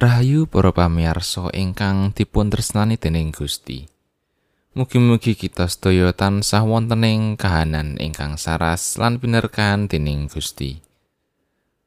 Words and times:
Rahayu 0.00 0.48
para 0.48 0.72
pamirsa 0.72 1.52
ingkang 1.52 2.16
dipun 2.16 2.48
tresnani 2.48 2.96
dening 2.96 3.36
Gusti. 3.36 3.84
Mugi-mugi 4.72 5.36
kita 5.36 5.68
sedaya 5.68 6.16
tansah 6.16 6.64
wonten 6.64 7.04
ing 7.04 7.36
kahanan 7.36 8.00
ingkang 8.00 8.40
saras 8.40 8.96
lan 8.96 9.20
pinerkahan 9.20 9.92
dening 9.92 10.24
Gusti. 10.32 10.80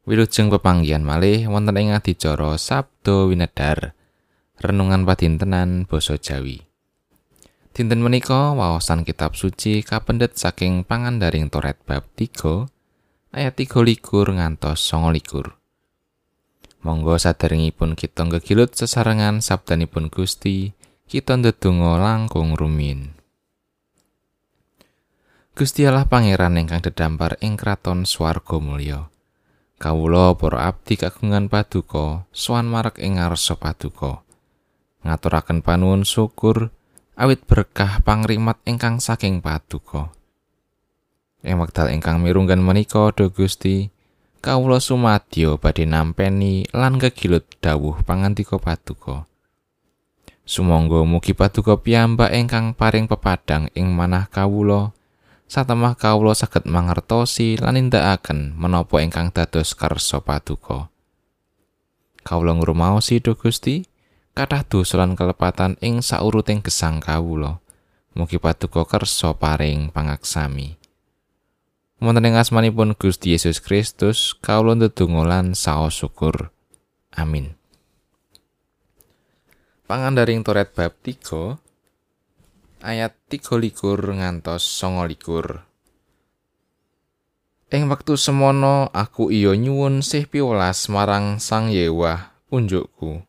Wilujeng 0.06 0.54
pepanggihan 0.54 1.02
malih 1.02 1.50
wonten 1.50 1.74
ing 1.74 1.90
adicara 1.90 2.54
Sabdo 2.62 3.34
Winedar. 3.34 3.98
Renungan 4.62 5.10
padintenan 5.10 5.90
basa 5.90 6.14
Jawi. 6.22 6.62
Dinten 7.74 8.06
menika 8.06 8.54
waosan 8.54 9.10
kitab 9.10 9.34
suci 9.34 9.82
kapendet 9.82 10.38
saking 10.38 10.86
pangandaring 10.86 11.50
Toret 11.50 11.82
bab 11.82 12.06
3 12.14 13.34
ayat 13.34 13.58
3 13.58 13.74
likur 13.82 14.30
ngantos 14.38 14.86
9 14.86 15.10
likur. 15.18 15.63
Monggo 16.84 17.16
saderengipun 17.16 17.96
kita 17.96 18.28
ngegilut 18.28 18.76
sesarengan 18.76 19.40
sabdanipun 19.40 20.12
Gusti, 20.12 20.76
kita 21.08 21.40
ndedonga 21.40 21.96
langkung 21.96 22.60
rumin. 22.60 23.16
Gusti 25.56 25.88
Allah 25.88 26.04
Pangeran 26.04 26.60
ingkang 26.60 26.84
dedampar 26.84 27.40
ing 27.40 27.56
kraton 27.56 28.04
swarga 28.04 28.60
mulya. 28.60 29.08
Kawula 29.80 30.36
para 30.36 30.68
abdi 30.68 31.00
kagungan 31.00 31.48
paduka, 31.48 32.28
sowan 32.36 32.68
marek 32.68 33.00
ing 33.00 33.16
ngarsa 33.16 33.56
paduka. 33.56 34.20
Ngaturaken 35.08 35.64
panuwun 35.64 36.04
syukur 36.04 36.68
awit 37.16 37.48
berkah 37.48 38.04
pangrimat 38.04 38.60
ingkang 38.68 39.00
saking 39.00 39.40
paduka. 39.40 40.12
Ing 41.48 41.64
wekdal 41.64 41.96
ingkang 41.96 42.20
mirunggan 42.20 42.60
menika, 42.60 43.16
Do 43.16 43.32
Gusti, 43.32 43.88
kawula 44.44 44.84
sumadyo 44.84 45.56
badhe 45.56 45.88
nampeni 45.88 46.68
lan 46.76 47.00
kegilut 47.00 47.48
dawuh 47.64 48.04
pangantika 48.04 48.60
paduka. 48.60 49.24
Sumangga 50.44 51.08
mugi 51.08 51.32
paduka 51.32 51.80
piyambak 51.80 52.36
ingkang 52.36 52.76
paring 52.76 53.08
pepadang 53.08 53.72
ing 53.72 53.96
manah 53.96 54.28
kawula 54.28 54.92
satemah 55.48 55.96
kawula 55.96 56.36
saged 56.36 56.68
mangertosi 56.68 57.56
lan 57.56 57.80
nindakaken 57.80 58.52
menapa 58.60 59.00
ingkang 59.00 59.32
dados 59.32 59.72
kersa 59.80 60.20
paduka. 60.20 60.92
Kawula 62.28 62.60
ngrumaosi 62.60 63.24
do 63.24 63.40
Gusti, 63.40 63.88
kathah 64.36 64.68
dosa 64.68 65.00
lan 65.00 65.16
kelepatan 65.16 65.80
ing 65.80 66.04
sauruting 66.04 66.60
gesang 66.60 67.00
kawula. 67.00 67.64
Mugi 68.12 68.44
paduka 68.44 68.84
kersa 68.84 69.32
paring 69.40 69.88
pangaksami. 69.88 70.83
Wonten 72.04 72.28
ing 72.28 72.36
asmanipun 72.36 73.00
Gusti 73.00 73.32
Yesus 73.32 73.64
Kristus 73.64 74.36
kawula 74.36 74.76
ndedonga 74.76 75.24
lan 75.24 75.56
saos 75.56 75.96
syukur. 76.04 76.52
Amin. 77.16 77.56
Pangandaring 79.88 80.44
Toret 80.44 80.76
bab 80.76 80.92
3 81.00 81.56
ayat 82.84 83.16
13 83.32 83.72
ngantos 84.20 84.68
29. 84.84 85.64
Ing 87.74 87.90
wektu 87.90 88.20
semono 88.20 88.92
aku 88.94 89.34
iya 89.34 89.56
nyuwun 89.58 90.06
sih 90.06 90.30
piwelas 90.30 90.92
marang 90.94 91.42
Sang 91.42 91.74
Yewah 91.74 92.36
unjukku. 92.54 93.26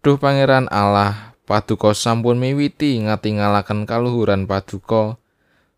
Duh 0.00 0.16
Pangeran 0.16 0.64
Allah, 0.72 1.36
paduka 1.44 1.92
sampun 1.92 2.40
miwiti 2.40 3.04
ngatingalaken 3.04 3.84
kaluhuran 3.84 4.48
paduka. 4.48 5.20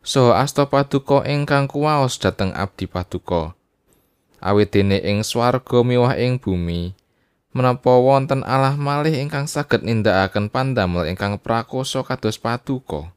Saha 0.06 0.38
asta 0.38 0.70
paduka 0.70 1.26
ingkang 1.26 1.66
kuwaos 1.66 2.14
dhateng 2.22 2.54
abdi 2.54 2.86
paduka. 2.86 3.58
Awit 4.38 4.70
dene 4.70 5.02
ing 5.02 5.26
swarga 5.26 5.82
miwah 5.82 6.14
ing 6.14 6.38
bumi, 6.38 6.94
menapa 7.50 7.98
wonten 7.98 8.46
Allah 8.46 8.78
malih 8.78 9.18
ingkang 9.18 9.50
saged 9.50 9.82
nindakaken 9.82 10.46
pandamel 10.46 11.10
ingkang 11.10 11.42
prakoso 11.42 12.06
kados 12.06 12.38
paduka. 12.38 13.10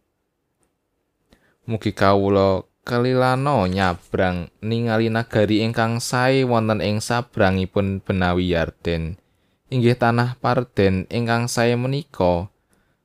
Mugi 1.69 1.94
kawula 1.94 2.66
kelilano 2.81 3.69
nyabrang 3.69 4.50
ningali 4.66 5.14
nagari 5.14 5.62
ingkang 5.62 6.02
sae 6.02 6.41
wonten 6.41 6.81
ing 6.81 7.06
sabrangipun 7.06 8.02
benawi 8.02 8.58
Yarden, 8.58 9.22
inggih 9.69 9.94
tanah 9.94 10.41
Parden 10.41 11.06
ingkang 11.14 11.46
sae 11.46 11.78
menika, 11.78 12.50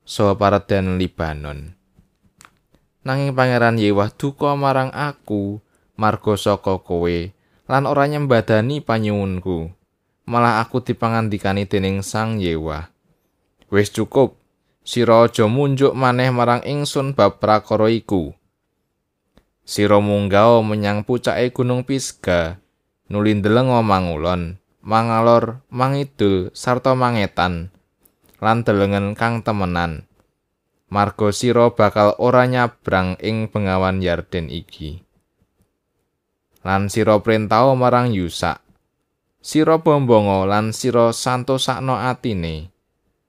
saha 0.09 0.33
Parden 0.33 0.97
Libanon. 0.97 1.84
Nanging 3.05 3.37
pangeran 3.37 3.77
Yewah 3.77 4.11
duka 4.11 4.57
marang 4.59 4.91
aku 4.91 5.61
marga 5.95 6.35
saka 6.35 6.81
kowe 6.83 7.17
lan 7.71 7.85
ora 7.85 8.05
nyembadani 8.11 8.81
panyuwunku. 8.81 9.73
Malah 10.25 10.65
aku 10.65 10.81
dipangandikani 10.81 11.69
dening 11.69 12.01
Sang 12.01 12.41
Yewah. 12.41 12.89
Wis 13.69 13.93
cukup. 13.93 14.41
Sira 14.85 15.25
aja 15.25 15.49
munjuk 15.49 15.97
maneh 15.97 16.29
marang 16.29 16.61
ingsun 16.65 17.17
bab 17.17 17.41
prakara 17.41 17.89
iku. 17.89 18.37
Sira 19.65 19.97
munggah 20.01 20.61
menyang 20.61 21.09
pucake 21.09 21.53
gunung 21.57 21.89
Pisga 21.89 22.61
nuli 23.05 23.37
ndeleng 23.37 23.69
mangulon 23.85 24.57
mangalor 24.81 25.61
mangidul 25.69 26.49
sarta 26.57 26.97
mangetan 26.97 27.69
lan 28.41 28.65
delengen 28.65 29.13
kang 29.13 29.45
temenan 29.45 30.09
marga 30.93 31.33
sira 31.33 31.73
bakal 31.73 32.17
ora 32.21 32.45
nyabrang 32.45 33.17
ing 33.21 33.49
bengawan 33.49 34.05
Yarden 34.05 34.53
iki. 34.53 35.05
Lan 36.65 36.89
sira 36.89 37.21
prentao 37.21 37.77
marang 37.77 38.13
Yusak. 38.13 38.65
Sira 39.45 39.77
bombongo 39.77 40.49
lan 40.49 40.73
sira 40.73 41.13
santosakno 41.13 42.01
atine. 42.01 42.73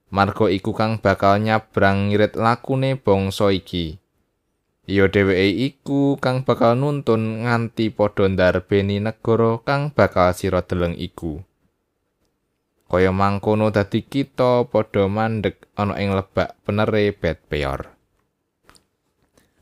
Marga 0.08 0.48
iku 0.48 0.72
kang 0.72 0.96
bakal 0.96 1.44
nyabrang 1.44 2.08
ngirit 2.08 2.40
lakune 2.40 2.96
bangsa 2.96 3.52
iki. 3.52 4.00
Ya 4.86 5.10
dheweke 5.10 5.50
iku 5.50 6.16
kang 6.16 6.46
bakal 6.46 6.78
nuntun 6.78 7.44
nganti 7.44 7.92
padha 7.92 8.30
ndarbeni 8.30 9.02
negara 9.02 9.60
kang 9.66 9.92
bakal 9.92 10.32
sira 10.32 10.62
deleng 10.64 10.94
iku. 10.96 11.42
Kaya 12.86 13.10
mangkono 13.10 13.74
dadi 13.74 14.06
kita 14.06 14.70
padha 14.70 15.10
mandeg 15.10 15.58
ana 15.74 15.98
ing 15.98 16.14
lebak 16.14 16.54
penere 16.62 17.10
bet 17.10 17.42
peor. 17.50 17.90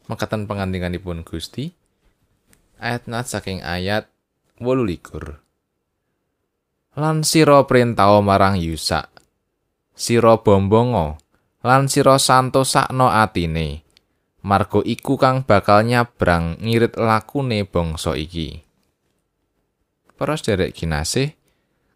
Mekaten 0.04 0.44
pangandinganipun 0.44 1.24
Gusti 1.24 1.72
ayat 2.76 3.08
nat 3.08 3.24
saking 3.24 3.64
ayat 3.64 4.12
18. 4.60 5.40
Lan 6.94 7.26
sira 7.26 7.64
prentao 7.64 8.20
marang 8.20 8.60
Yusa. 8.60 9.08
Sira 9.96 10.38
bombongo 10.38 11.18
lan 11.64 11.88
sira 11.88 12.20
santosakno 12.20 13.08
atine. 13.08 13.82
Margo 14.44 14.84
iku 14.84 15.16
kang 15.16 15.48
bakal 15.48 15.88
nyabrang 15.88 16.60
ngirit 16.60 17.00
lakune 17.00 17.64
bangsa 17.64 18.12
iki. 18.12 18.60
Para 20.20 20.36
sederek 20.36 20.76
kinasih, 20.76 21.32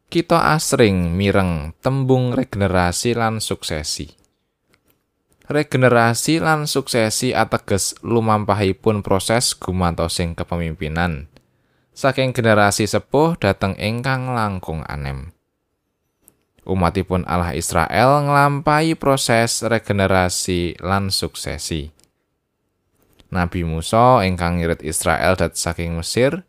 kita 0.09 0.57
asring 0.57 1.13
mireng 1.13 1.77
tembung 1.85 2.33
regenerasi 2.33 3.13
lan 3.13 3.45
suksesi. 3.45 4.09
Regenerasi 5.53 6.41
lan 6.41 6.65
suksesi 6.65 7.37
ateges 7.37 7.93
lumampahipun 8.01 9.05
proses 9.05 9.53
gumantosing 9.53 10.33
kepemimpinan. 10.33 11.29
Saking 11.93 12.33
generasi 12.33 12.89
sepuh 12.89 13.37
dateng 13.37 13.77
ingkang 13.77 14.33
langkung 14.33 14.81
anem. 14.89 15.37
Umatipun 16.65 17.29
Allah 17.29 17.53
Israel 17.53 18.25
nglampahi 18.25 18.97
proses 18.97 19.61
regenerasi 19.61 20.81
lan 20.81 21.13
suksesi. 21.13 21.93
Nabi 23.29 23.61
Musa 23.61 24.25
ingkang 24.25 24.57
ngirit 24.57 24.81
Israel 24.81 25.37
dat 25.37 25.61
saking 25.61 26.01
Mesir, 26.01 26.49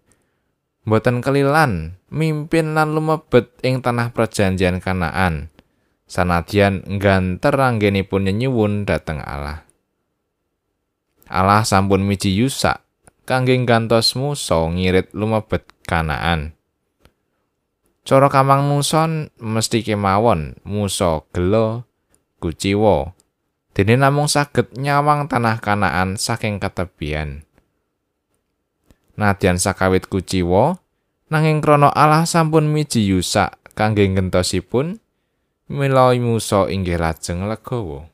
boten 0.90 1.22
kelilan 1.22 2.02
mimpin 2.10 2.74
lan 2.74 2.98
lumebet 2.98 3.54
ing 3.62 3.86
tanah 3.86 4.12
perjanjian 4.12 4.82
Kanaan. 4.82 5.54
Sanadyan 6.10 6.82
ngganter 6.90 7.54
anggenipun 7.54 8.26
nyenyuwun 8.26 8.90
dhateng 8.90 9.22
Allah. 9.22 9.70
Allah 11.30 11.62
sampun 11.62 12.02
miji 12.02 12.34
Yusa 12.34 12.82
kangge 13.30 13.54
gantos 13.62 14.18
Musa 14.18 14.66
ngirit 14.66 15.14
lumebet 15.14 15.70
Kanaan. 15.86 16.58
Cara 18.02 18.26
kamang 18.26 18.66
nuson 18.66 19.30
mesti 19.38 19.86
kemawon 19.86 20.58
Musa 20.66 21.22
gelo 21.30 21.86
kuciwa. 22.42 23.14
Dene 23.78 24.02
namung 24.02 24.26
saged 24.26 24.74
nyawang 24.74 25.30
tanah 25.30 25.62
Kanaan 25.62 26.18
saking 26.18 26.58
ketebian. 26.58 27.46
Nadyan 29.20 29.60
sakawit 29.60 30.08
kuciwa, 30.08 30.80
nanging 31.28 31.60
krana 31.60 31.92
Allah 31.92 32.24
sampun 32.24 32.72
miji 32.72 33.04
Yusa 33.04 33.52
kangge 33.76 34.08
gentosipun, 34.08 34.96
mila 35.68 36.16
Musa 36.16 36.72
inggih 36.72 36.96
lajeng 36.96 37.52
legawa. 37.52 38.08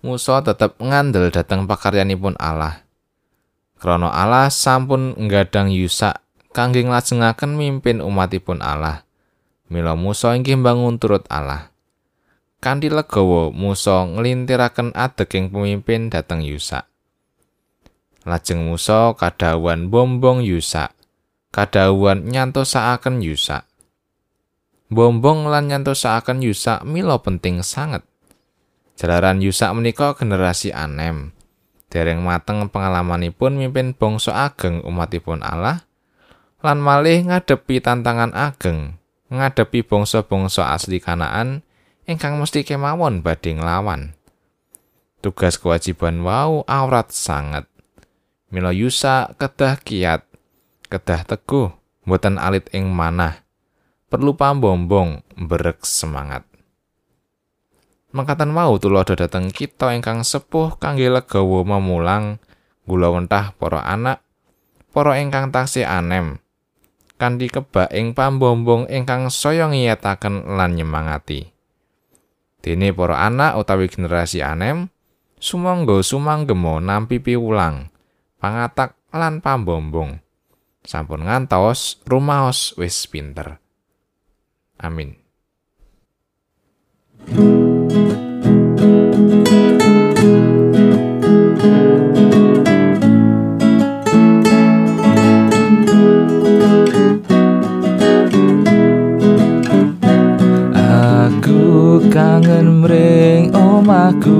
Musa 0.00 0.40
tetep 0.40 0.80
ngandel 0.80 1.28
dhateng 1.28 1.68
pakaryanipun 1.68 2.40
Allah. 2.40 2.80
Krana 3.76 4.08
Allah 4.08 4.48
sampun 4.48 5.12
nggadang 5.20 5.68
Yusa 5.68 6.24
kangge 6.56 6.80
nglajengaken 6.80 7.60
mimpin 7.60 8.00
umatipun 8.00 8.64
Allah. 8.64 9.04
Mila 9.68 10.00
Musa 10.00 10.32
inggih 10.32 10.56
bangun 10.56 10.96
turut 10.96 11.28
Allah. 11.28 11.68
Kanthi 12.64 12.88
legawa 12.88 13.52
Musa 13.52 14.00
nglintiraken 14.08 14.96
adeging 14.96 15.52
pemimpin 15.52 16.08
dhateng 16.08 16.40
Yusa. 16.40 16.88
Lajeng 18.24 18.64
Musa 18.64 19.12
kadawan 19.12 19.92
bombong 19.92 20.40
Yusa. 20.40 20.96
Kadawan 21.52 22.24
nyantosakaken 22.24 23.20
Yusa. 23.20 23.68
Bombong 24.88 25.52
lan 25.52 25.68
nyantosakaken 25.68 26.40
Yusa 26.40 26.80
mila 26.88 27.20
penting 27.20 27.60
sanget. 27.60 28.00
Jalaran 28.96 29.44
Yusa 29.44 29.76
menika 29.76 30.16
generasi 30.16 30.72
anem. 30.72 31.36
Dereng 31.92 32.24
mateng 32.24 32.64
pengalamanipun 32.72 33.60
mimpin 33.60 33.92
bangsa 33.92 34.50
ageng 34.50 34.82
umatipun 34.82 35.44
Allah 35.44 35.86
lan 36.64 36.80
malih 36.80 37.28
ngadepi 37.28 37.84
tantangan 37.84 38.32
ageng 38.32 38.96
ngadepi 39.28 39.84
bangsa-bangsa 39.84 40.72
asli 40.72 40.96
Kanaan 40.96 41.60
ingkang 42.08 42.40
mesti 42.40 42.64
kemawon 42.64 43.20
badhe 43.20 43.60
nglawan. 43.60 44.16
Tugas 45.20 45.60
kewajiban 45.60 46.24
wau 46.24 46.64
aurat 46.64 47.12
sanget. 47.12 47.68
Mila 48.54 48.70
Yusa 48.70 49.34
kedah 49.34 49.82
kiat, 49.82 50.22
kedah 50.86 51.26
teguh, 51.26 51.74
mboten 52.06 52.38
alit 52.38 52.70
ing 52.70 52.86
manah. 52.86 53.42
Perlu 54.06 54.38
pambombong 54.38 55.26
berek 55.34 55.82
semangat. 55.82 56.46
Mangkatan 58.14 58.54
mau 58.54 58.78
tulodo 58.78 59.18
dhateng 59.18 59.50
kita 59.50 59.90
ingkang 59.90 60.22
sepuh 60.22 60.78
kangge 60.78 61.10
legawa 61.10 61.66
memulang 61.66 62.38
gula 62.86 63.10
wentah 63.10 63.58
para 63.58 63.82
anak, 63.82 64.22
para 64.94 65.18
ingkang 65.18 65.50
taksih 65.50 65.82
anem, 65.82 66.38
kanthi 67.18 67.50
kebak 67.50 67.90
ing 67.90 68.14
pambombong 68.14 68.86
ingkang 68.86 69.34
saya 69.34 69.66
ngiyataken 69.66 70.54
lan 70.54 70.78
nyemangati. 70.78 71.50
Dene 72.62 72.94
para 72.94 73.18
anak 73.18 73.58
utawi 73.58 73.90
generasi 73.90 74.46
anem, 74.46 74.94
sumangga 75.42 75.98
sumanggemo 76.06 76.78
nampi 76.78 77.18
piwulang, 77.18 77.90
pangatak 78.44 79.00
lan 79.08 79.40
pambombong. 79.40 80.20
Sampun 80.84 81.24
ngantos 81.24 82.04
rumaos 82.04 82.76
wis 82.76 83.08
pinter. 83.08 83.56
Amin. 84.76 85.16
kangen 102.14 102.84
mring 102.84 103.50
omahku 103.50 104.38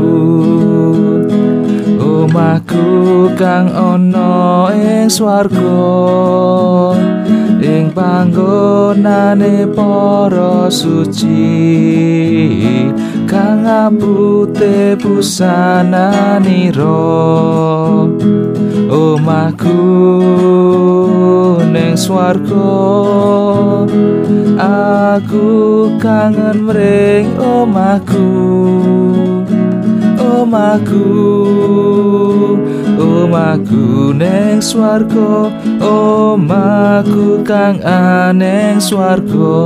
omahku 1.98 2.93
kang 3.38 3.70
ana 3.70 4.74
ing 4.74 5.06
swarga 5.06 5.78
ing 7.64 7.88
panggonane 7.96 9.64
para 9.76 10.70
suci. 10.70 11.40
Kang 13.24 13.66
abute 13.66 14.94
busananira 15.00 17.00
omahku 18.88 19.80
ning 21.74 21.96
swarga. 21.96 22.72
Aku 24.54 25.50
kangen 25.98 26.68
mring 26.68 27.34
omahku 27.40 28.28
omahku 30.20 31.08
omahku 33.24 34.12
ning 34.12 34.60
swarga 34.60 35.48
omahku 35.80 37.40
kang 37.40 37.80
aneng 37.80 38.76
swarga 38.76 39.56